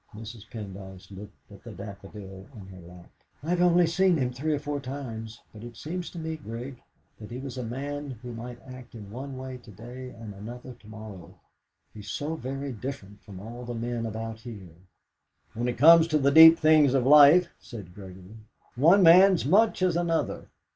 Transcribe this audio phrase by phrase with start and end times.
[0.15, 0.49] Mrs.
[0.49, 3.11] Pendyce looked at the daffodil in her lap.
[3.43, 6.81] "I have only seen him three or four times, but it seemed to me, Grig,
[7.19, 11.35] that he was a man who might act in one way today and another tomorrow.
[11.93, 14.73] He is so very different from all the men about here."
[15.53, 18.37] "When it comes to the deep things of life," said Gregory,
[18.75, 20.47] "one man is much as another.